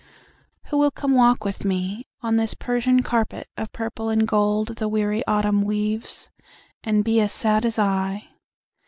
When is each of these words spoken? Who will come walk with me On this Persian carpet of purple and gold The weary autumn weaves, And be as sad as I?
Who 0.71 0.79
will 0.79 0.89
come 0.89 1.13
walk 1.13 1.45
with 1.45 1.63
me 1.63 2.07
On 2.23 2.35
this 2.35 2.55
Persian 2.55 3.03
carpet 3.03 3.47
of 3.55 3.71
purple 3.71 4.09
and 4.09 4.27
gold 4.27 4.77
The 4.77 4.87
weary 4.89 5.23
autumn 5.27 5.61
weaves, 5.61 6.31
And 6.83 7.03
be 7.03 7.21
as 7.21 7.31
sad 7.31 7.65
as 7.65 7.77
I? 7.77 8.29